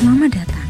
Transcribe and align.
Selamat 0.00 0.32
datang. 0.32 0.68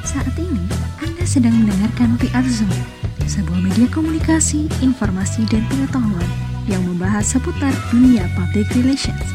Saat 0.00 0.32
ini 0.40 0.64
Anda 0.96 1.28
sedang 1.28 1.52
mendengarkan 1.60 2.16
PR 2.16 2.40
Zone, 2.48 2.80
sebuah 3.28 3.60
media 3.60 3.84
komunikasi, 3.92 4.64
informasi, 4.80 5.44
dan 5.44 5.68
pengetahuan 5.68 6.30
yang 6.64 6.80
membahas 6.80 7.36
seputar 7.36 7.68
dunia 7.92 8.24
public 8.32 8.64
relations. 8.72 9.28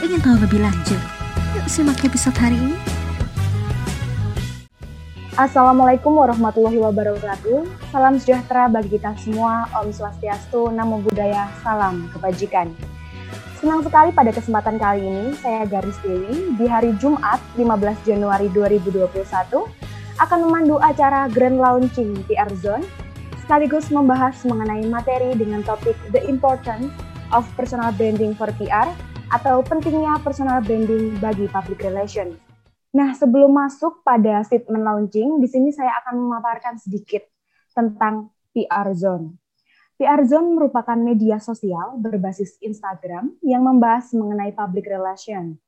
Ingin 0.00 0.24
tahu 0.24 0.40
lebih 0.40 0.64
lanjut? 0.64 0.96
Yuk 1.60 1.68
simak 1.68 2.00
episode 2.00 2.32
hari 2.40 2.56
ini. 2.56 2.80
Assalamualaikum 5.36 6.16
warahmatullahi 6.16 6.80
wabarakatuh. 6.80 7.92
Salam 7.92 8.16
sejahtera 8.16 8.72
bagi 8.72 8.96
kita 8.96 9.12
semua. 9.20 9.68
Om 9.84 9.92
Swastiastu, 9.92 10.72
Namo 10.72 11.04
Buddhaya, 11.04 11.52
Salam 11.60 12.08
Kebajikan. 12.16 12.72
Senang 13.58 13.82
sekali 13.82 14.14
pada 14.14 14.30
kesempatan 14.30 14.78
kali 14.78 15.02
ini, 15.02 15.34
saya 15.34 15.66
Garis 15.66 15.98
Dewi 16.06 16.54
di 16.54 16.70
hari 16.70 16.94
Jumat 17.02 17.42
15 17.58 18.06
Januari 18.06 18.46
2021 18.54 19.18
akan 20.22 20.38
memandu 20.46 20.78
acara 20.78 21.26
Grand 21.26 21.58
Launching 21.58 22.22
PR 22.30 22.46
Zone 22.54 22.86
sekaligus 23.42 23.90
membahas 23.90 24.38
mengenai 24.46 24.86
materi 24.86 25.34
dengan 25.34 25.66
topik 25.66 25.98
The 26.14 26.22
Importance 26.30 26.86
of 27.34 27.50
Personal 27.58 27.90
Branding 27.98 28.38
for 28.38 28.46
PR 28.62 28.94
atau 29.34 29.58
pentingnya 29.66 30.22
personal 30.22 30.62
branding 30.62 31.18
bagi 31.18 31.50
public 31.50 31.82
relation. 31.82 32.38
Nah, 32.94 33.10
sebelum 33.18 33.50
masuk 33.50 34.06
pada 34.06 34.38
statement 34.46 34.86
launching, 34.86 35.42
di 35.42 35.50
sini 35.50 35.74
saya 35.74 35.98
akan 36.06 36.14
memaparkan 36.14 36.78
sedikit 36.78 37.26
tentang 37.74 38.30
PR 38.54 38.94
Zone. 38.94 39.47
PR 39.98 40.22
Zone 40.22 40.54
merupakan 40.54 40.94
media 40.94 41.42
sosial 41.42 41.98
berbasis 41.98 42.54
Instagram 42.62 43.34
yang 43.42 43.66
membahas 43.66 44.14
mengenai 44.14 44.54
public 44.54 44.86
relation. 44.86 45.58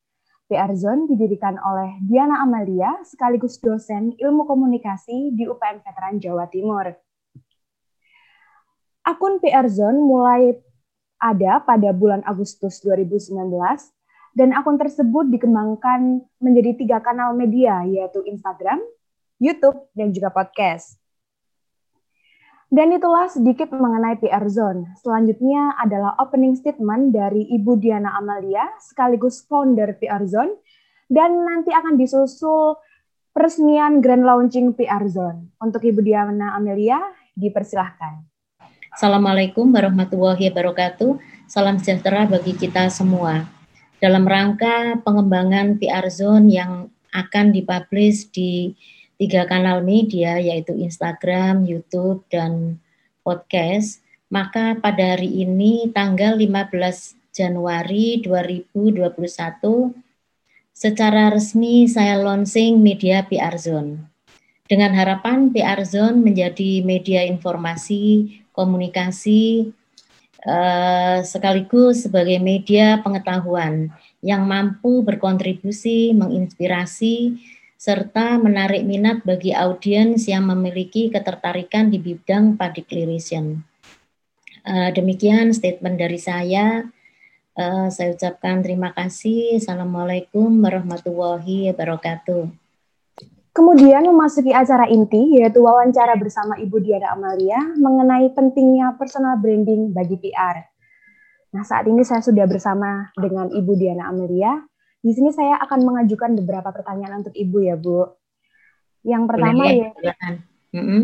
PR 0.46 0.70
Zone 0.78 1.10
didirikan 1.10 1.58
oleh 1.58 1.98
Diana 2.06 2.38
Amalia 2.38 2.94
sekaligus 3.02 3.58
dosen 3.58 4.14
ilmu 4.14 4.46
komunikasi 4.46 5.34
di 5.34 5.50
UPN 5.50 5.82
Veteran 5.82 6.22
Jawa 6.22 6.46
Timur. 6.46 6.94
Akun 9.02 9.42
PR 9.42 9.66
Zone 9.66 9.98
mulai 9.98 10.54
ada 11.18 11.58
pada 11.66 11.90
bulan 11.90 12.22
Agustus 12.22 12.78
2019 12.86 13.34
dan 14.38 14.54
akun 14.54 14.78
tersebut 14.78 15.26
dikembangkan 15.26 16.22
menjadi 16.38 16.78
tiga 16.78 16.98
kanal 17.02 17.34
media 17.34 17.82
yaitu 17.82 18.22
Instagram, 18.30 18.78
YouTube, 19.42 19.90
dan 19.98 20.14
juga 20.14 20.30
podcast. 20.30 20.99
Dan 22.70 22.94
itulah 22.94 23.26
sedikit 23.26 23.74
mengenai 23.74 24.22
PR 24.22 24.46
Zone. 24.46 24.94
Selanjutnya 25.02 25.74
adalah 25.74 26.14
opening 26.22 26.54
statement 26.54 27.10
dari 27.10 27.42
Ibu 27.58 27.82
Diana 27.82 28.14
Amalia, 28.14 28.62
sekaligus 28.78 29.42
founder 29.50 29.98
PR 29.98 30.22
Zone, 30.22 30.54
dan 31.10 31.34
nanti 31.42 31.74
akan 31.74 31.98
disusul 31.98 32.78
peresmian 33.34 33.98
grand 33.98 34.22
launching 34.22 34.70
PR 34.78 35.02
Zone. 35.10 35.50
Untuk 35.58 35.82
Ibu 35.82 35.98
Diana 35.98 36.54
Amalia, 36.54 37.02
dipersilahkan. 37.34 38.22
Assalamualaikum 38.94 39.66
warahmatullahi 39.74 40.54
wabarakatuh. 40.54 41.18
Salam 41.50 41.82
sejahtera 41.82 42.30
bagi 42.30 42.54
kita 42.54 42.86
semua. 42.86 43.50
Dalam 43.98 44.22
rangka 44.22 44.94
pengembangan 45.02 45.74
PR 45.74 46.06
Zone 46.06 46.46
yang 46.54 46.86
akan 47.10 47.50
dipublish 47.50 48.30
di 48.30 48.78
tiga 49.20 49.44
kanal 49.44 49.84
media 49.84 50.40
yaitu 50.40 50.72
Instagram, 50.72 51.68
YouTube, 51.68 52.24
dan 52.32 52.80
podcast, 53.20 54.00
maka 54.32 54.80
pada 54.80 55.12
hari 55.12 55.44
ini 55.44 55.92
tanggal 55.92 56.40
15 56.40 57.20
Januari 57.28 58.24
2021 58.24 59.12
secara 60.72 61.28
resmi 61.28 61.84
saya 61.84 62.16
launching 62.16 62.80
media 62.80 63.20
PR 63.28 63.60
Zone. 63.60 64.08
Dengan 64.64 64.96
harapan 64.96 65.52
PR 65.52 65.84
Zone 65.84 66.24
menjadi 66.24 66.80
media 66.80 67.20
informasi, 67.28 68.40
komunikasi, 68.56 69.68
eh, 70.48 71.18
sekaligus 71.28 72.08
sebagai 72.08 72.40
media 72.40 73.04
pengetahuan 73.04 73.92
yang 74.24 74.48
mampu 74.48 75.04
berkontribusi, 75.04 76.16
menginspirasi, 76.16 77.36
serta 77.80 78.36
menarik 78.36 78.84
minat 78.84 79.24
bagi 79.24 79.56
audiens 79.56 80.28
yang 80.28 80.44
memiliki 80.52 81.08
ketertarikan 81.08 81.88
di 81.88 81.96
bidang 81.96 82.60
relation. 82.92 83.64
Uh, 84.68 84.92
demikian 84.92 85.48
statement 85.56 85.96
dari 85.96 86.20
saya. 86.20 86.84
Uh, 87.56 87.88
saya 87.88 88.12
ucapkan 88.12 88.60
terima 88.60 88.92
kasih. 88.92 89.56
Assalamualaikum 89.56 90.60
warahmatullahi 90.60 91.72
wabarakatuh. 91.72 92.52
Kemudian 93.56 94.04
memasuki 94.04 94.52
acara 94.52 94.84
inti 94.84 95.40
yaitu 95.40 95.64
wawancara 95.64 96.20
bersama 96.20 96.60
Ibu 96.60 96.84
Diana 96.84 97.16
Amalia 97.16 97.64
mengenai 97.80 98.28
pentingnya 98.36 98.92
personal 99.00 99.40
branding 99.40 99.96
bagi 99.96 100.20
PR. 100.20 100.68
Nah, 101.56 101.64
saat 101.64 101.88
ini 101.88 102.04
saya 102.04 102.20
sudah 102.20 102.44
bersama 102.44 103.08
dengan 103.16 103.48
Ibu 103.48 103.72
Diana 103.72 104.12
Amalia 104.12 104.68
di 105.00 105.12
sini 105.16 105.32
saya 105.32 105.56
akan 105.64 105.80
mengajukan 105.80 106.36
beberapa 106.44 106.68
pertanyaan 106.72 107.24
untuk 107.24 107.32
Ibu 107.32 107.58
ya, 107.64 107.76
Bu. 107.80 108.04
Yang 109.00 109.22
pertama 109.32 109.64
Boleh, 109.64 109.96
ya, 109.96 110.12
mm 110.76 110.84
-hmm. 110.84 111.02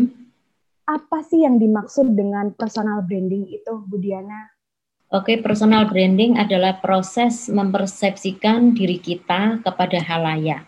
apa 0.85 1.17
sih 1.25 1.41
yang 1.41 1.57
dimaksud 1.57 2.13
dengan 2.13 2.53
personal 2.53 3.01
branding 3.01 3.49
itu, 3.49 3.73
Bu 3.89 3.97
Diana? 3.97 4.53
Oke, 5.07 5.39
personal 5.39 5.87
branding 5.87 6.37
adalah 6.37 6.77
proses 6.83 7.47
mempersepsikan 7.47 8.75
diri 8.75 8.99
kita 8.99 9.63
kepada 9.63 10.03
halayak. 10.03 10.67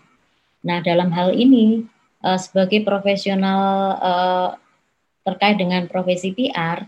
Nah, 0.63 0.79
dalam 0.79 1.11
hal 1.11 1.35
ini, 1.35 1.83
uh, 2.23 2.39
sebagai 2.39 2.81
profesional 2.87 3.61
uh, 3.99 4.49
terkait 5.27 5.59
dengan 5.59 5.85
profesi 5.91 6.31
PR, 6.31 6.87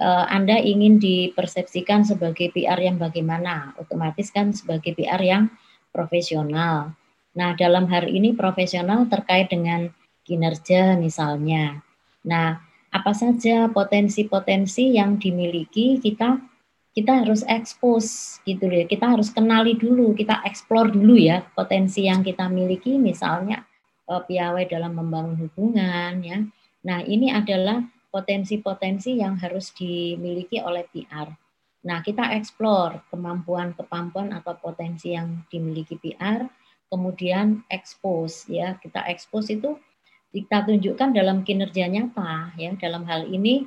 uh, 0.00 0.24
Anda 0.30 0.56
ingin 0.60 0.96
dipersepsikan 1.02 2.06
sebagai 2.06 2.54
PR 2.54 2.78
yang 2.80 2.96
bagaimana? 2.96 3.76
Otomatis 3.76 4.32
kan 4.32 4.54
sebagai 4.54 4.96
PR 4.96 5.20
yang 5.20 5.52
profesional. 5.92 6.96
Nah, 7.32 7.56
dalam 7.56 7.88
hal 7.88 8.08
ini 8.08 8.36
profesional 8.36 9.08
terkait 9.08 9.48
dengan 9.48 9.88
kinerja 10.24 10.96
misalnya. 10.96 11.80
Nah, 12.24 12.60
apa 12.92 13.12
saja 13.16 13.72
potensi-potensi 13.72 14.96
yang 14.96 15.16
dimiliki 15.16 15.96
kita 15.98 16.38
kita 16.92 17.24
harus 17.24 17.40
expose 17.48 18.36
gitu 18.44 18.68
ya. 18.68 18.84
Kita 18.84 19.16
harus 19.16 19.32
kenali 19.32 19.80
dulu, 19.80 20.12
kita 20.12 20.44
explore 20.44 20.92
dulu 20.92 21.16
ya 21.16 21.40
potensi 21.56 22.04
yang 22.04 22.20
kita 22.20 22.52
miliki 22.52 23.00
misalnya 23.00 23.64
uh, 24.12 24.20
piawai 24.20 24.68
dalam 24.68 25.00
membangun 25.00 25.40
hubungan 25.40 26.20
ya. 26.20 26.38
Nah, 26.84 27.00
ini 27.00 27.32
adalah 27.32 27.80
potensi-potensi 28.12 29.16
yang 29.16 29.40
harus 29.40 29.72
dimiliki 29.72 30.60
oleh 30.60 30.84
PR. 30.92 31.32
Nah, 31.82 31.98
kita 32.04 32.36
explore 32.36 33.08
kemampuan-kemampuan 33.10 34.36
atau 34.36 34.54
potensi 34.60 35.16
yang 35.16 35.42
dimiliki 35.48 35.98
PR, 35.98 36.46
kemudian 36.92 37.64
expose 37.72 38.46
ya. 38.52 38.76
Kita 38.78 39.08
expose 39.08 39.56
itu 39.56 39.80
kita 40.30 40.68
tunjukkan 40.68 41.16
dalam 41.16 41.42
kinerja 41.42 41.88
nyata 41.88 42.54
ya. 42.60 42.76
Dalam 42.76 43.08
hal 43.08 43.26
ini 43.26 43.66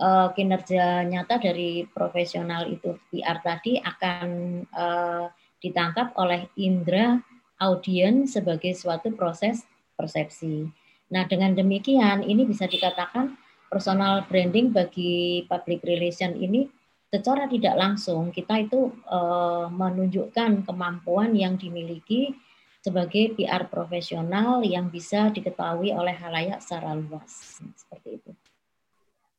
uh, 0.00 0.32
kinerja 0.32 1.04
nyata 1.06 1.38
dari 1.38 1.86
profesional 1.86 2.66
itu 2.72 2.96
PR 3.12 3.38
tadi 3.44 3.78
akan 3.78 4.28
uh, 4.72 5.28
ditangkap 5.62 6.16
oleh 6.18 6.48
indera 6.58 7.20
audiens 7.62 8.34
sebagai 8.34 8.74
suatu 8.74 9.14
proses 9.14 9.62
persepsi. 9.94 10.66
Nah, 11.14 11.22
dengan 11.30 11.54
demikian 11.54 12.26
ini 12.26 12.42
bisa 12.42 12.66
dikatakan 12.66 13.43
personal 13.74 14.22
branding 14.30 14.70
bagi 14.70 15.42
public 15.50 15.82
relation 15.82 16.38
ini 16.38 16.70
secara 17.10 17.50
tidak 17.50 17.74
langsung 17.74 18.30
kita 18.30 18.62
itu 18.62 18.94
uh, 19.10 19.66
menunjukkan 19.66 20.62
kemampuan 20.62 21.34
yang 21.34 21.58
dimiliki 21.58 22.30
sebagai 22.78 23.34
PR 23.34 23.66
profesional 23.66 24.62
yang 24.62 24.92
bisa 24.92 25.34
diketahui 25.34 25.90
oleh 25.90 26.14
halayak 26.14 26.62
secara 26.62 26.94
luas 26.94 27.58
seperti 27.74 28.22
itu. 28.22 28.30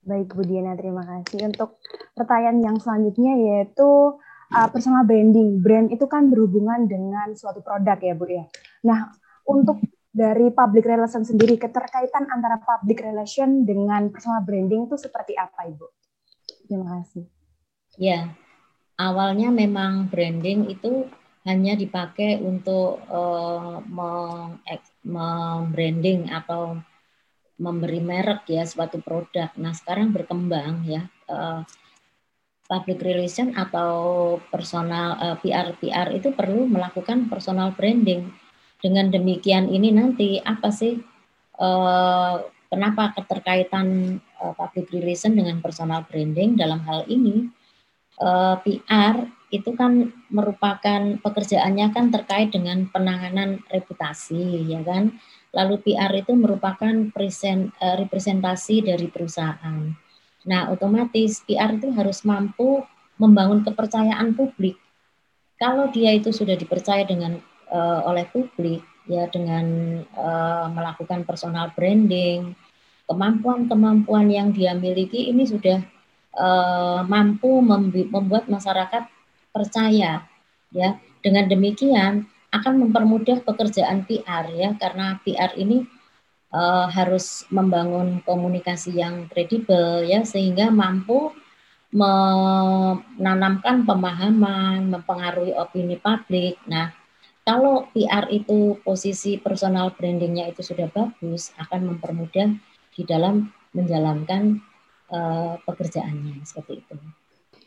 Baik 0.03 0.35
Bu 0.35 0.43
Diana, 0.43 0.75
terima 0.77 1.01
kasih. 1.01 1.49
Untuk 1.49 1.81
pertanyaan 2.13 2.61
yang 2.61 2.77
selanjutnya 2.77 3.33
yaitu 3.37 4.17
uh, 4.53 4.67
personal 4.69 5.05
branding. 5.05 5.61
Brand 5.61 5.89
itu 5.89 6.05
kan 6.05 6.29
berhubungan 6.29 6.85
dengan 6.85 7.33
suatu 7.33 7.61
produk 7.61 7.97
ya 7.97 8.13
Bu 8.13 8.25
ya. 8.29 8.45
Nah, 8.85 9.13
untuk 9.45 9.81
dari 10.15 10.47
public 10.55 10.87
relation 10.87 11.27
sendiri, 11.27 11.59
keterkaitan 11.59 12.31
antara 12.31 12.55
public 12.63 13.03
relation 13.03 13.67
dengan 13.67 14.07
personal 14.07 14.47
branding 14.47 14.87
itu 14.87 14.95
seperti 14.95 15.35
apa, 15.35 15.67
Ibu? 15.67 15.87
Terima 16.71 16.87
kasih. 16.95 17.27
Ya, 17.99 18.31
awalnya 18.95 19.51
memang 19.51 20.07
branding 20.07 20.71
itu 20.71 21.03
hanya 21.43 21.75
dipakai 21.75 22.39
untuk 22.39 23.03
uh, 23.11 23.83
membranding 25.03 26.31
atau 26.31 26.79
memberi 27.59 27.99
merek 27.99 28.47
ya 28.47 28.63
suatu 28.63 29.03
produk. 29.03 29.51
Nah 29.59 29.75
sekarang 29.75 30.15
berkembang 30.15 30.87
ya 30.87 31.11
uh, 31.27 31.59
public 32.65 33.03
relation 33.03 33.53
atau 33.53 33.93
personal 34.49 35.19
uh, 35.21 35.37
PR 35.43 35.75
PR 35.77 36.07
itu 36.15 36.33
perlu 36.33 36.65
melakukan 36.65 37.29
personal 37.29 37.71
branding 37.77 38.31
dengan 38.85 39.09
demikian 39.09 39.65
ini 39.73 39.89
nanti 39.89 40.37
apa 40.37 40.69
sih 40.69 41.01
uh, 41.57 42.37
kenapa 42.69 43.17
keterkaitan 43.17 44.19
uh, 44.37 44.53
public 44.53 44.93
relation 44.93 45.33
dengan 45.33 45.57
personal 45.57 46.05
branding 46.05 46.53
dalam 46.53 46.85
hal 46.85 47.09
ini? 47.09 47.49
Uh, 48.21 48.55
PR 48.61 49.27
itu 49.51 49.75
kan 49.75 50.13
merupakan 50.31 51.01
pekerjaannya 51.19 51.91
kan 51.91 52.13
terkait 52.13 52.53
dengan 52.53 52.85
penanganan 52.93 53.65
reputasi 53.73 54.69
ya 54.69 54.85
kan? 54.85 55.17
Lalu 55.49 55.81
PR 55.81 56.11
itu 56.13 56.37
merupakan 56.37 57.09
present, 57.09 57.73
uh, 57.81 57.97
representasi 57.97 58.85
dari 58.85 59.09
perusahaan. 59.09 59.97
Nah 60.45 60.61
otomatis 60.69 61.41
PR 61.41 61.73
itu 61.73 61.89
harus 61.89 62.21
mampu 62.21 62.85
membangun 63.17 63.65
kepercayaan 63.65 64.37
publik. 64.37 64.77
Kalau 65.55 65.87
dia 65.89 66.11
itu 66.11 66.35
sudah 66.35 66.59
dipercaya 66.59 67.07
dengan 67.07 67.39
uh, 67.71 68.05
oleh 68.09 68.25
publik 68.29 68.81
ya 69.05 69.29
dengan 69.29 69.65
uh, 70.17 70.67
melakukan 70.73 71.23
personal 71.25 71.69
branding 71.77 72.57
kemampuan-kemampuan 73.05 74.27
yang 74.33 74.49
dia 74.49 74.73
miliki 74.73 75.29
ini 75.29 75.45
sudah 75.45 75.77
uh, 76.33 77.05
mampu 77.05 77.61
membuat 78.09 78.49
masyarakat 78.49 79.05
percaya 79.53 80.25
ya 80.73 80.89
dengan 81.21 81.45
demikian 81.45 82.25
akan 82.49 82.87
mempermudah 82.87 83.45
pekerjaan 83.45 84.07
PR 84.09 84.49
ya 84.51 84.73
karena 84.79 85.21
PR 85.21 85.53
ini 85.59 85.85
uh, 86.49 86.89
harus 86.89 87.45
membangun 87.53 88.25
komunikasi 88.25 88.97
yang 88.97 89.29
kredibel 89.29 90.01
ya 90.01 90.25
sehingga 90.25 90.73
mampu 90.73 91.35
menanamkan 91.95 93.87
pemahaman, 93.87 94.91
mempengaruhi 94.91 95.55
opini 95.55 95.95
publik. 95.95 96.59
Nah, 96.67 96.91
kalau 97.45 97.85
PR 97.93 98.25
itu 98.33 98.81
posisi 98.81 99.37
personal 99.37 99.93
brandingnya 99.93 100.49
itu 100.49 100.65
sudah 100.65 100.89
bagus, 100.89 101.53
akan 101.61 101.93
mempermudah 101.93 102.57
di 102.97 103.01
dalam 103.05 103.53
menjalankan 103.69 104.57
uh, 105.13 105.53
pekerjaannya 105.61 106.41
seperti 106.41 106.81
itu. 106.81 106.95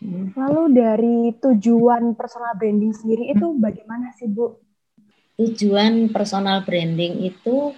Hmm. 0.03 0.35
Lalu 0.35 0.63
dari 0.75 1.19
tujuan 1.39 2.19
personal 2.19 2.59
branding 2.59 2.91
sendiri 2.91 3.31
itu 3.31 3.47
bagaimana 3.55 4.11
sih 4.19 4.27
Bu? 4.27 4.59
Tujuan 5.39 6.11
personal 6.11 6.67
branding 6.67 7.23
itu 7.23 7.71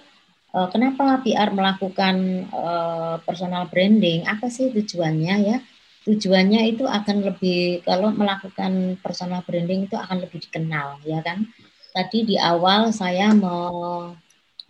uh, 0.57 0.67
kenapa 0.73 1.21
PR 1.21 1.53
melakukan 1.53 2.49
uh, 2.49 3.21
personal 3.21 3.69
branding? 3.69 4.25
Apa 4.25 4.49
sih 4.49 4.73
tujuannya 4.73 5.35
ya? 5.45 5.57
Tujuannya 6.01 6.65
itu 6.65 6.89
akan 6.89 7.29
lebih 7.29 7.85
kalau 7.85 8.09
melakukan 8.09 8.97
personal 9.05 9.45
branding 9.45 9.85
itu 9.85 9.93
akan 9.93 10.25
lebih 10.25 10.49
dikenal 10.49 10.97
ya 11.05 11.21
kan? 11.21 11.45
Tadi 11.91 12.23
di 12.23 12.39
awal 12.39 12.95
saya 12.95 13.35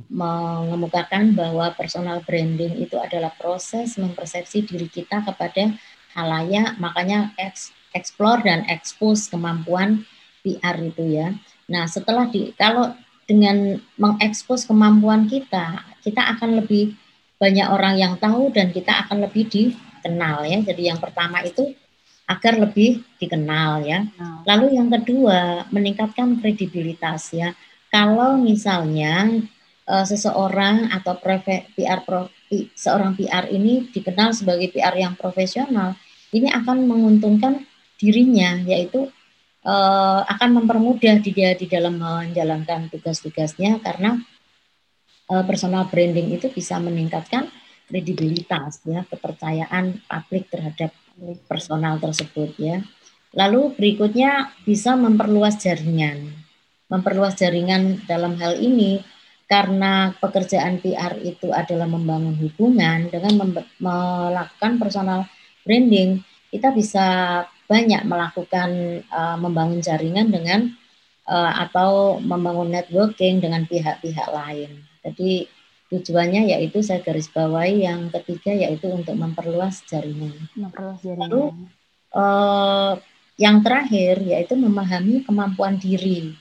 mengemukakan 0.10 1.38
bahwa 1.38 1.70
personal 1.78 2.26
branding 2.26 2.82
itu 2.82 2.98
adalah 2.98 3.30
proses 3.38 3.94
mempersepsi 4.02 4.66
diri 4.66 4.90
kita 4.90 5.22
kepada 5.22 5.70
halayak, 6.18 6.82
makanya 6.82 7.30
explore 7.94 8.42
dan 8.42 8.66
expose 8.68 9.30
kemampuan 9.30 10.04
PR 10.42 10.82
itu 10.82 11.22
ya. 11.22 11.38
Nah, 11.70 11.86
setelah 11.86 12.26
di 12.28 12.52
kalau 12.58 12.92
dengan 13.30 13.78
mengekspos 13.96 14.66
kemampuan 14.66 15.30
kita, 15.30 15.86
kita 16.02 16.36
akan 16.36 16.60
lebih 16.66 16.98
banyak 17.38 17.70
orang 17.70 17.96
yang 18.02 18.14
tahu 18.18 18.50
dan 18.50 18.74
kita 18.74 19.06
akan 19.06 19.30
lebih 19.30 19.46
dikenal 19.48 20.44
ya. 20.50 20.60
Jadi 20.66 20.90
yang 20.90 20.98
pertama 20.98 21.46
itu 21.46 21.78
agar 22.32 22.56
lebih 22.56 23.04
dikenal 23.20 23.84
ya. 23.84 24.08
Lalu 24.48 24.80
yang 24.80 24.88
kedua, 24.88 25.68
meningkatkan 25.68 26.40
kredibilitas 26.40 27.36
ya. 27.36 27.52
Kalau 27.92 28.40
misalnya 28.40 29.28
uh, 29.84 30.06
seseorang 30.08 30.88
atau 30.96 31.20
PR 31.76 32.00
pro, 32.08 32.32
seorang 32.72 33.20
PR 33.20 33.52
ini 33.52 33.92
dikenal 33.92 34.32
sebagai 34.32 34.72
PR 34.72 34.96
yang 34.96 35.20
profesional, 35.20 36.00
ini 36.32 36.48
akan 36.48 36.88
menguntungkan 36.88 37.68
dirinya, 38.00 38.64
yaitu 38.64 39.12
uh, 39.68 40.24
akan 40.24 40.64
mempermudah 40.64 41.20
dia 41.20 41.52
di 41.60 41.68
dalam 41.68 42.00
menjalankan 42.00 42.88
tugas-tugasnya 42.88 43.84
karena 43.84 44.24
uh, 45.28 45.44
personal 45.44 45.92
branding 45.92 46.32
itu 46.32 46.48
bisa 46.48 46.80
meningkatkan 46.80 47.52
kredibilitas 47.92 48.80
ya 48.88 49.04
kepercayaan 49.04 50.00
publik 50.08 50.48
terhadap 50.48 50.96
personal 51.48 52.02
tersebut 52.02 52.58
ya. 52.58 52.82
Lalu 53.32 53.78
berikutnya 53.78 54.52
bisa 54.68 54.98
memperluas 55.00 55.62
jaringan. 55.62 56.36
Memperluas 56.92 57.40
jaringan 57.40 58.04
dalam 58.04 58.36
hal 58.36 58.60
ini 58.60 59.00
karena 59.48 60.16
pekerjaan 60.20 60.80
PR 60.80 61.20
itu 61.24 61.52
adalah 61.52 61.88
membangun 61.88 62.36
hubungan 62.40 63.12
dengan 63.12 63.36
melakukan 63.80 64.80
personal 64.80 65.28
branding, 65.68 66.24
kita 66.52 66.72
bisa 66.72 67.08
banyak 67.68 68.04
melakukan 68.04 69.04
uh, 69.08 69.36
membangun 69.40 69.80
jaringan 69.80 70.28
dengan 70.28 70.72
uh, 71.28 71.68
atau 71.68 72.20
membangun 72.20 72.72
networking 72.72 73.40
dengan 73.40 73.64
pihak-pihak 73.64 74.28
lain. 74.32 74.84
Jadi 75.04 75.48
tujuannya 75.92 76.56
yaitu 76.56 76.80
saya 76.80 77.04
garis 77.04 77.28
bawahi 77.28 77.84
yang 77.84 78.08
ketiga 78.10 78.56
yaitu 78.56 78.88
untuk 78.88 79.14
memperluas 79.20 79.84
jaringan. 79.86 80.34
Memperluas 80.56 81.04
jaringan. 81.04 81.28
Lalu 81.28 81.44
uh, 82.16 82.96
yang 83.36 83.60
terakhir 83.60 84.24
yaitu 84.24 84.56
memahami 84.56 85.28
kemampuan 85.28 85.76
diri 85.76 86.34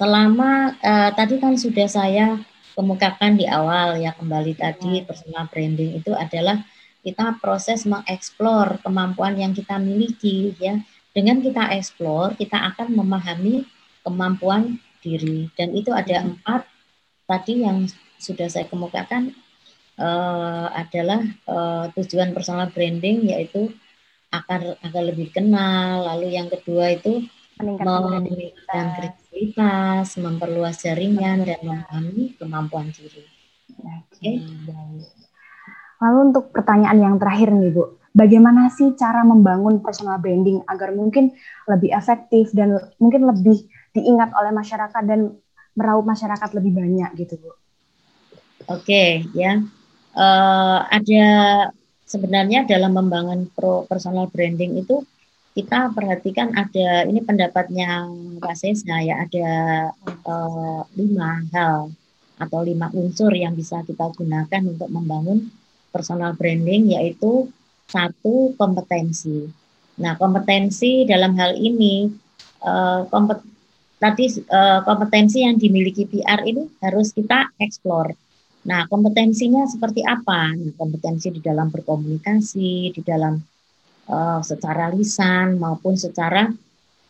Selama 0.00 0.80
uh, 0.80 1.12
tadi 1.12 1.36
kan 1.36 1.60
sudah 1.60 1.84
saya 1.84 2.40
kemukakan 2.72 3.36
di 3.36 3.44
awal 3.44 4.00
ya 4.00 4.16
kembali 4.16 4.56
tadi 4.56 5.04
personal 5.04 5.44
branding 5.52 6.00
itu 6.00 6.16
adalah 6.16 6.64
kita 7.04 7.36
proses 7.36 7.84
mengeksplor 7.84 8.80
kemampuan 8.80 9.36
yang 9.36 9.52
kita 9.52 9.76
miliki 9.76 10.56
ya. 10.56 10.80
Dengan 11.12 11.44
kita 11.44 11.76
eksplor, 11.76 12.40
kita 12.40 12.56
akan 12.72 12.96
memahami 12.96 13.68
kemampuan 14.00 14.80
diri 15.04 15.52
dan 15.52 15.76
itu 15.76 15.92
ada 15.92 16.24
empat 16.24 16.64
tadi 17.28 17.60
yang 17.60 17.84
sudah 18.20 18.46
saya 18.52 18.68
kemukakan 18.68 19.32
uh, 19.96 20.68
adalah 20.76 21.24
uh, 21.48 21.88
tujuan 21.96 22.36
personal 22.36 22.68
branding 22.70 23.32
yaitu 23.32 23.72
akan 24.30 24.78
agar 24.86 25.02
lebih 25.02 25.34
kenal 25.34 26.06
lalu 26.06 26.38
yang 26.38 26.46
kedua 26.46 26.94
itu 26.94 27.26
meningkatkan 27.60 28.86
kredibilitas, 28.96 30.16
memperluas 30.16 30.80
jaringan 30.80 31.44
dan 31.44 31.60
memahami 31.60 32.32
kemampuan 32.40 32.88
diri. 32.88 33.26
Oke. 33.76 34.32
Lalu 36.00 36.18
untuk 36.32 36.48
pertanyaan 36.56 36.96
yang 36.96 37.14
terakhir 37.20 37.52
nih 37.52 37.72
Bu, 37.76 38.00
bagaimana 38.16 38.72
sih 38.72 38.96
cara 38.96 39.20
membangun 39.20 39.84
personal 39.84 40.16
branding 40.16 40.64
agar 40.64 40.96
mungkin 40.96 41.36
lebih 41.68 41.92
efektif 41.92 42.50
dan 42.56 42.80
mungkin 42.96 43.28
lebih 43.28 43.68
diingat 43.92 44.32
oleh 44.32 44.52
masyarakat 44.56 45.02
dan 45.04 45.36
meraup 45.76 46.08
masyarakat 46.08 46.50
lebih 46.56 46.72
banyak 46.72 47.10
gitu 47.20 47.36
Bu? 47.36 47.52
Oke 48.70 49.26
ya, 49.34 49.58
uh, 50.14 50.78
ada 50.86 51.24
sebenarnya 52.06 52.70
dalam 52.70 52.94
membangun 52.94 53.50
pro 53.50 53.82
personal 53.90 54.30
branding 54.30 54.78
itu 54.78 55.02
kita 55.58 55.90
perhatikan 55.90 56.54
ada 56.54 57.02
ini 57.10 57.18
pendapatnya 57.18 58.06
Pak 58.38 58.54
ya 59.02 59.26
ada 59.26 59.48
uh, 60.22 60.86
lima 60.94 61.42
hal 61.50 61.90
atau 62.38 62.60
lima 62.62 62.94
unsur 62.94 63.34
yang 63.34 63.58
bisa 63.58 63.82
kita 63.82 64.06
gunakan 64.14 64.62
untuk 64.62 64.86
membangun 64.86 65.50
personal 65.90 66.38
branding 66.38 66.94
yaitu 66.94 67.50
satu 67.90 68.54
kompetensi. 68.54 69.50
Nah 69.98 70.14
kompetensi 70.14 71.10
dalam 71.10 71.34
hal 71.34 71.58
ini 71.58 72.06
uh, 72.62 73.02
kompet 73.10 73.42
tadi 73.98 74.30
uh, 74.46 74.86
kompetensi 74.86 75.42
yang 75.42 75.58
dimiliki 75.58 76.06
PR 76.06 76.46
ini 76.46 76.70
harus 76.78 77.10
kita 77.10 77.50
eksplor. 77.58 78.29
Nah 78.60 78.84
kompetensinya 78.90 79.64
seperti 79.64 80.04
apa? 80.04 80.52
Nah, 80.52 80.72
kompetensi 80.76 81.32
di 81.32 81.40
dalam 81.40 81.72
berkomunikasi, 81.72 82.92
di 82.92 83.00
dalam 83.00 83.40
uh, 84.10 84.40
secara 84.44 84.92
lisan 84.92 85.56
maupun 85.56 85.96
secara 85.96 86.50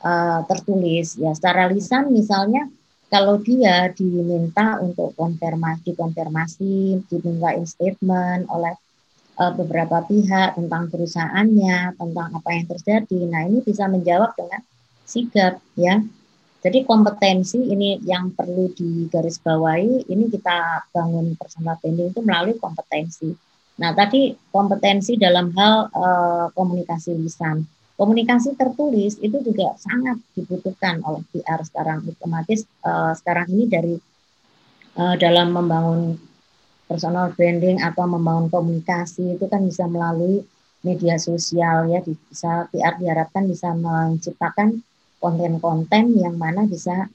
uh, 0.04 0.40
tertulis. 0.46 1.18
Ya, 1.18 1.34
secara 1.34 1.66
lisan 1.66 2.14
misalnya 2.14 2.70
kalau 3.10 3.42
dia 3.42 3.90
diminta 3.90 4.78
untuk 4.78 5.18
konfirmasi, 5.18 5.98
konfirmasi, 5.98 7.02
diminta 7.10 7.58
statement 7.66 8.46
oleh 8.46 8.78
uh, 9.42 9.50
beberapa 9.50 10.06
pihak 10.06 10.54
tentang 10.54 10.86
perusahaannya, 10.86 11.98
tentang 11.98 12.28
apa 12.30 12.50
yang 12.54 12.66
terjadi. 12.70 13.18
Nah, 13.26 13.42
ini 13.50 13.58
bisa 13.66 13.90
menjawab 13.90 14.38
dengan 14.38 14.62
sigap 15.02 15.58
ya. 15.74 15.98
Jadi 16.60 16.84
kompetensi 16.84 17.56
ini 17.72 17.96
yang 18.04 18.36
perlu 18.36 18.68
digarisbawahi, 18.76 20.12
ini 20.12 20.28
kita 20.28 20.84
bangun 20.92 21.32
personal 21.40 21.80
branding 21.80 22.12
itu 22.12 22.20
melalui 22.20 22.60
kompetensi. 22.60 23.32
Nah, 23.80 23.96
tadi 23.96 24.36
kompetensi 24.52 25.16
dalam 25.16 25.56
hal 25.56 25.88
uh, 25.88 26.46
komunikasi 26.52 27.16
lisan. 27.16 27.64
Komunikasi 27.96 28.56
tertulis 28.56 29.16
itu 29.24 29.40
juga 29.40 29.72
sangat 29.80 30.20
dibutuhkan 30.36 31.00
oleh 31.04 31.24
PR 31.32 31.64
sekarang 31.64 32.04
otomatis 32.04 32.68
uh, 32.84 33.16
sekarang 33.16 33.48
ini 33.56 33.64
dari 33.68 33.96
uh, 35.00 35.16
dalam 35.16 35.56
membangun 35.56 36.20
personal 36.84 37.32
branding 37.32 37.80
atau 37.80 38.04
membangun 38.04 38.52
komunikasi 38.52 39.36
itu 39.36 39.44
kan 39.48 39.64
bisa 39.64 39.88
melalui 39.88 40.44
media 40.84 41.16
sosial 41.20 41.88
ya 41.88 42.00
bisa 42.04 42.68
PR 42.72 43.00
diharapkan 43.00 43.44
bisa 43.48 43.72
menciptakan 43.76 44.80
konten-konten 45.20 46.16
yang 46.16 46.34
mana 46.40 46.64
bisa 46.64 47.06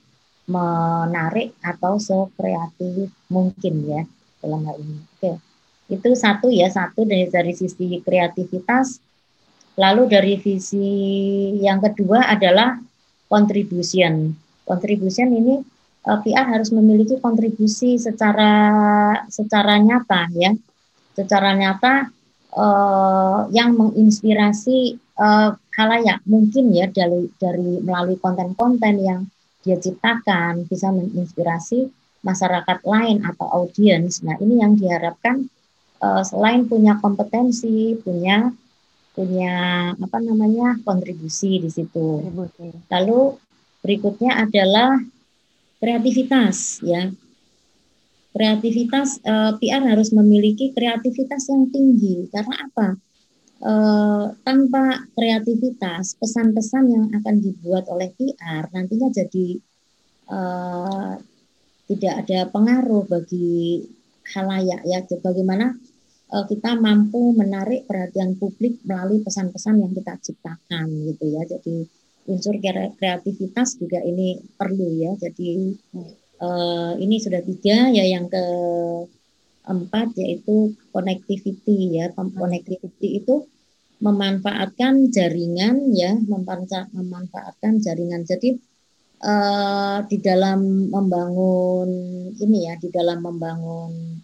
menarik 0.45 1.57
atau 1.65 1.97
sekreatif 1.97 3.09
mungkin 3.33 3.73
ya 3.89 4.01
dalam 4.39 4.61
hal 4.69 4.77
ini. 4.77 5.01
Oke. 5.17 5.31
Itu 5.89 6.13
satu 6.13 6.53
ya, 6.53 6.69
satu 6.69 7.05
dari 7.05 7.29
dari 7.29 7.53
sisi 7.57 8.01
kreativitas. 8.01 9.01
Lalu 9.75 10.07
dari 10.07 10.33
visi 10.39 10.87
yang 11.59 11.83
kedua 11.83 12.29
adalah 12.29 12.79
contribution. 13.27 14.31
Contribution 14.63 15.27
ini 15.33 15.59
eh, 16.05 16.19
PR 16.23 16.45
harus 16.47 16.69
memiliki 16.71 17.19
kontribusi 17.19 17.97
secara 17.97 18.53
secara 19.27 19.81
nyata 19.81 20.29
ya. 20.37 20.53
Secara 21.17 21.55
nyata 21.55 22.11
uh, 22.55 23.47
yang 23.51 23.75
menginspirasi 23.75 24.99
uh, 25.19 25.55
halayak 25.75 26.23
mungkin 26.25 26.71
ya 26.71 26.87
dari 26.87 27.27
dari 27.35 27.83
melalui 27.83 28.15
konten-konten 28.19 28.95
yang 28.99 29.21
dia 29.61 29.75
ciptakan 29.75 30.69
bisa 30.69 30.93
menginspirasi 30.93 31.89
masyarakat 32.25 32.81
lain 32.85 33.21
atau 33.21 33.45
audiens. 33.49 34.21
Nah, 34.25 34.37
ini 34.41 34.61
yang 34.61 34.77
diharapkan 34.77 35.45
uh, 36.01 36.23
selain 36.25 36.65
punya 36.65 36.97
kompetensi, 36.97 37.97
punya 38.01 38.49
punya 39.15 39.55
apa 39.95 40.17
namanya 40.19 40.75
kontribusi 40.83 41.63
di 41.63 41.71
situ. 41.71 42.19
Lalu 42.91 43.21
berikutnya 43.79 44.43
adalah 44.43 44.99
kreativitas 45.79 46.83
ya. 46.83 47.09
Kreativitas 48.35 49.23
eh, 49.23 49.55
PR 49.63 49.95
harus 49.95 50.11
memiliki 50.11 50.75
kreativitas 50.75 51.47
yang 51.47 51.71
tinggi 51.71 52.27
karena 52.35 52.67
apa? 52.67 52.99
Eh, 53.55 54.25
tanpa 54.43 54.99
kreativitas 55.15 56.19
pesan-pesan 56.19 56.85
yang 56.91 57.05
akan 57.15 57.39
dibuat 57.39 57.87
oleh 57.87 58.11
PR 58.11 58.67
nantinya 58.75 59.07
jadi 59.07 59.47
eh, 60.27 61.13
tidak 61.87 62.13
ada 62.25 62.39
pengaruh 62.51 63.07
bagi 63.07 63.79
halayak 64.35 64.83
ya. 64.83 64.99
Bagaimana 65.07 65.71
eh, 66.35 66.45
kita 66.51 66.75
mampu 66.75 67.31
menarik 67.31 67.87
perhatian 67.87 68.35
publik 68.35 68.83
melalui 68.83 69.23
pesan-pesan 69.23 69.87
yang 69.87 69.91
kita 69.95 70.19
ciptakan 70.19 70.85
gitu 71.15 71.25
ya. 71.31 71.47
Jadi 71.47 71.87
unsur 72.27 72.59
kreativitas 72.99 73.79
juga 73.79 74.03
ini 74.03 74.35
perlu 74.59 74.87
ya. 74.99 75.11
Jadi 75.15 75.77
uh, 76.41 76.97
ini 76.97 77.21
sudah 77.21 77.41
tiga 77.45 77.93
ya 77.93 78.01
yang 78.01 78.25
ke 78.25 78.43
empat 79.67 80.15
yaitu 80.17 80.73
connectivity 80.93 81.99
ya. 81.99 82.13
Connectivity 82.15 83.21
itu 83.21 83.45
memanfaatkan 83.99 85.09
jaringan 85.09 85.91
ya, 85.95 86.15
memanfaatkan 86.93 87.81
jaringan. 87.81 88.23
Jadi 88.23 88.59
uh, 89.25 90.05
di 90.05 90.17
dalam 90.21 90.91
membangun 90.91 91.89
ini 92.37 92.69
ya, 92.69 92.77
di 92.77 92.89
dalam 92.93 93.23
membangun 93.23 94.21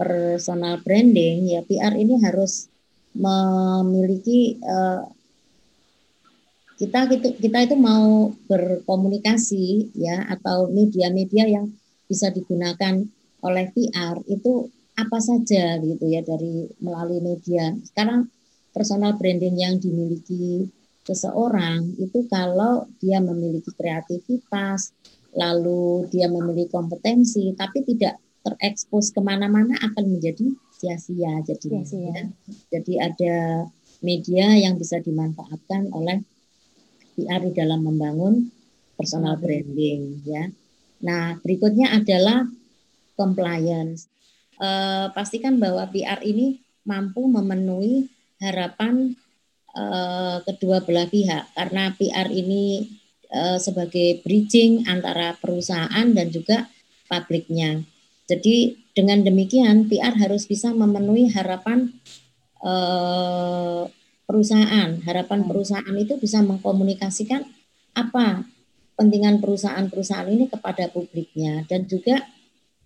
personal 0.00 0.80
branding 0.80 1.52
ya 1.52 1.60
PR 1.60 1.92
ini 1.92 2.16
harus 2.24 2.72
memiliki 3.12 4.56
uh, 4.64 5.04
kita 6.80 7.04
kita 7.12 7.28
kita 7.36 7.58
itu 7.68 7.76
mau 7.76 8.32
berkomunikasi 8.48 9.92
ya 9.92 10.24
atau 10.32 10.72
media-media 10.72 11.44
yang 11.44 11.68
bisa 12.08 12.32
digunakan 12.32 13.04
oleh 13.44 13.72
PR 13.72 14.20
itu 14.28 14.68
apa 15.00 15.18
saja 15.18 15.80
gitu 15.80 16.04
ya 16.06 16.20
dari 16.20 16.68
melalui 16.84 17.24
media. 17.24 17.72
Sekarang 17.84 18.28
personal 18.70 19.16
branding 19.16 19.56
yang 19.56 19.80
dimiliki 19.80 20.68
seseorang 21.04 21.96
itu 21.96 22.28
kalau 22.28 22.86
dia 23.00 23.18
memiliki 23.18 23.72
kreativitas, 23.72 24.92
lalu 25.34 26.06
dia 26.12 26.28
memiliki 26.28 26.70
kompetensi, 26.70 27.50
tapi 27.56 27.82
tidak 27.86 28.20
terekspos 28.44 29.12
ke 29.12 29.20
mana-mana 29.20 29.76
akan 29.80 30.04
menjadi 30.16 30.52
sia-sia. 30.76 31.44
Jadi, 31.44 31.68
ya. 31.72 32.24
jadi 32.72 32.92
ada 33.10 33.36
media 34.00 34.56
yang 34.56 34.80
bisa 34.80 35.00
dimanfaatkan 35.00 35.92
oleh 35.92 36.24
PR 37.16 37.40
di 37.44 37.52
dalam 37.52 37.84
membangun 37.84 38.48
personal 38.96 39.36
branding 39.36 40.24
ya. 40.24 40.48
Nah, 41.00 41.36
berikutnya 41.40 41.96
adalah 41.96 42.44
compliance. 43.18 44.10
E, 44.58 44.68
pastikan 45.14 45.56
bahwa 45.56 45.86
PR 45.88 46.20
ini 46.22 46.60
mampu 46.84 47.26
memenuhi 47.26 48.08
harapan 48.40 49.14
e, 49.72 49.84
kedua 50.44 50.82
belah 50.84 51.08
pihak 51.08 51.54
karena 51.56 51.94
PR 51.96 52.28
ini 52.30 52.86
e, 53.28 53.40
sebagai 53.58 54.22
bridging 54.22 54.86
antara 54.86 55.34
perusahaan 55.38 56.06
dan 56.10 56.26
juga 56.28 56.68
publiknya. 57.10 57.82
Jadi 58.30 58.78
dengan 58.94 59.26
demikian 59.26 59.90
PR 59.90 60.14
harus 60.14 60.46
bisa 60.46 60.70
memenuhi 60.70 61.30
harapan 61.34 61.90
perusahaan. 64.28 65.00
Harapan 65.02 65.48
perusahaan 65.48 65.96
itu 65.96 66.20
bisa 66.20 66.44
mengkomunikasikan 66.44 67.42
apa 67.96 68.44
kepentingan 69.00 69.40
perusahaan-perusahaan 69.40 70.28
ini 70.28 70.52
kepada 70.52 70.92
publiknya 70.92 71.64
dan 71.64 71.88
juga 71.88 72.20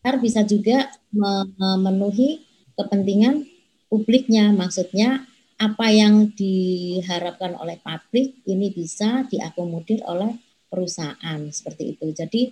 harus 0.05 0.21
bisa 0.21 0.45
juga 0.45 0.93
memenuhi 1.11 2.45
kepentingan 2.77 3.49
publiknya. 3.89 4.53
Maksudnya 4.53 5.25
apa 5.57 5.87
yang 5.89 6.35
diharapkan 6.35 7.57
oleh 7.57 7.81
publik 7.81 8.43
ini 8.45 8.75
bisa 8.75 9.25
diakomodir 9.31 10.05
oleh 10.05 10.37
perusahaan 10.69 11.41
seperti 11.55 11.95
itu. 11.95 12.07
Jadi 12.11 12.43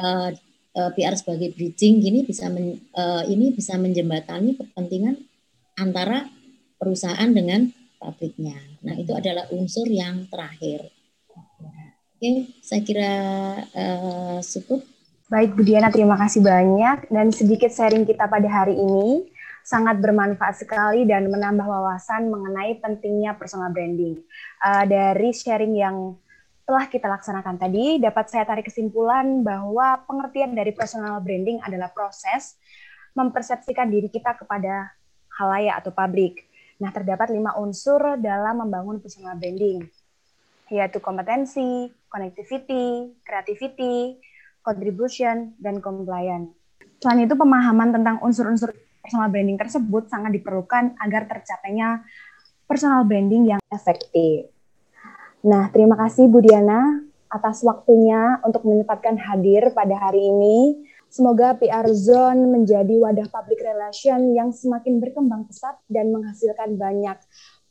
uh, 0.00 0.32
uh, 0.74 0.90
PR 0.96 1.14
sebagai 1.14 1.52
bridging 1.52 2.00
ini 2.00 2.24
bisa 2.24 2.48
men, 2.48 2.80
uh, 2.96 3.22
ini 3.28 3.52
bisa 3.52 3.76
menjembatani 3.76 4.56
kepentingan 4.56 5.20
antara 5.76 6.24
perusahaan 6.80 7.28
dengan 7.28 7.68
pabriknya. 8.00 8.56
Nah, 8.86 8.94
itu 8.96 9.12
adalah 9.12 9.50
unsur 9.52 9.84
yang 9.90 10.26
terakhir. 10.32 10.88
Oke, 12.18 12.50
saya 12.64 12.82
kira 12.82 13.14
uh, 13.62 14.40
cukup. 14.42 14.82
Baik, 15.28 15.52
Bu 15.54 15.60
Diana, 15.60 15.92
terima 15.92 16.16
kasih 16.16 16.40
banyak. 16.40 17.12
Dan 17.12 17.28
sedikit 17.28 17.68
sharing 17.68 18.08
kita 18.08 18.24
pada 18.24 18.48
hari 18.48 18.80
ini 18.80 19.28
sangat 19.60 20.00
bermanfaat 20.00 20.64
sekali 20.64 21.04
dan 21.04 21.28
menambah 21.28 21.68
wawasan 21.68 22.32
mengenai 22.32 22.80
pentingnya 22.80 23.36
personal 23.36 23.68
branding. 23.68 24.24
Uh, 24.64 24.88
dari 24.88 25.36
sharing 25.36 25.76
yang 25.76 26.16
telah 26.64 26.88
kita 26.88 27.12
laksanakan 27.12 27.60
tadi, 27.60 28.00
dapat 28.00 28.32
saya 28.32 28.48
tarik 28.48 28.72
kesimpulan 28.72 29.44
bahwa 29.44 30.00
pengertian 30.08 30.56
dari 30.56 30.72
personal 30.72 31.20
branding 31.20 31.60
adalah 31.60 31.92
proses 31.92 32.56
mempersepsikan 33.12 33.92
diri 33.92 34.08
kita 34.08 34.32
kepada 34.32 34.96
halayak 35.36 35.84
atau 35.84 35.92
publik 35.92 36.48
Nah, 36.78 36.94
terdapat 36.94 37.34
lima 37.34 37.58
unsur 37.58 37.98
dalam 38.22 38.62
membangun 38.62 39.02
personal 39.02 39.34
branding, 39.34 39.82
yaitu 40.70 41.02
kompetensi, 41.02 41.90
connectivity, 42.06 43.18
creativity, 43.26 44.22
contribution, 44.68 45.56
dan 45.56 45.80
compliance. 45.80 46.52
Selain 47.00 47.24
itu, 47.24 47.32
pemahaman 47.32 47.96
tentang 47.96 48.20
unsur-unsur 48.20 48.76
personal 49.00 49.32
branding 49.32 49.56
tersebut 49.56 50.12
sangat 50.12 50.36
diperlukan 50.36 51.00
agar 51.00 51.24
tercapainya 51.24 52.04
personal 52.68 53.08
branding 53.08 53.56
yang 53.56 53.62
efektif. 53.72 54.52
Nah, 55.48 55.72
terima 55.72 55.96
kasih 55.96 56.28
Bu 56.28 56.44
Diana 56.44 57.00
atas 57.32 57.64
waktunya 57.64 58.36
untuk 58.44 58.68
menyempatkan 58.68 59.16
hadir 59.16 59.72
pada 59.72 59.96
hari 59.96 60.28
ini. 60.28 60.84
Semoga 61.08 61.56
PR 61.56 61.88
Zone 61.96 62.52
menjadi 62.52 63.00
wadah 63.00 63.32
public 63.32 63.64
relation 63.64 64.36
yang 64.36 64.52
semakin 64.52 65.00
berkembang 65.00 65.48
pesat 65.48 65.80
dan 65.88 66.12
menghasilkan 66.12 66.76
banyak 66.76 67.16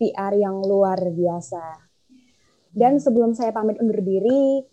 PR 0.01 0.33
yang 0.33 0.57
luar 0.65 0.97
biasa. 0.97 1.85
Dan 2.73 2.97
sebelum 2.97 3.37
saya 3.37 3.53
pamit 3.53 3.77
undur 3.77 4.01
diri, 4.01 4.65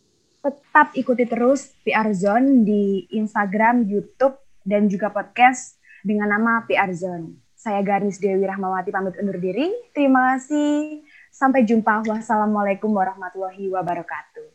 tetap 0.45 0.93
ikuti 0.93 1.25
terus 1.25 1.73
PR 1.81 2.13
Zone 2.13 2.69
di 2.69 3.09
Instagram, 3.17 3.89
YouTube, 3.89 4.37
dan 4.61 4.93
juga 4.93 5.09
podcast 5.09 5.81
dengan 6.05 6.37
nama 6.37 6.69
PR 6.69 6.93
Zone. 6.93 7.41
Saya 7.57 7.81
Garnis 7.81 8.21
Dewi 8.21 8.45
Rahmawati 8.45 8.93
pamit 8.93 9.17
undur 9.17 9.41
diri. 9.41 9.73
Terima 9.97 10.37
kasih. 10.37 11.01
Sampai 11.33 11.65
jumpa. 11.65 12.05
Wassalamualaikum 12.05 12.93
warahmatullahi 12.93 13.73
wabarakatuh. 13.73 14.53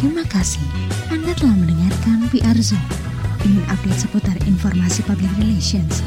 Terima 0.00 0.24
kasih 0.32 0.64
Anda 1.12 1.34
telah 1.36 1.56
mendengarkan 1.58 2.30
PR 2.30 2.56
Zone. 2.62 2.88
Ingin 3.42 3.66
update 3.68 4.06
seputar 4.06 4.36
informasi 4.46 5.02
public 5.02 5.28
relations? 5.36 6.00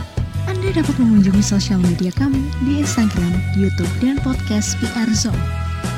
Anda 0.48 0.72
dapat 0.72 0.96
mengunjungi 0.98 1.44
sosial 1.44 1.84
media 1.84 2.10
kami 2.16 2.48
di 2.64 2.82
Instagram, 2.82 3.38
YouTube, 3.60 3.92
dan 4.00 4.18
podcast 4.24 4.80
PR 4.82 5.12
Zone. 5.14 5.63